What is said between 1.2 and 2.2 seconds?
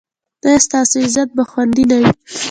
به خوندي نه وي؟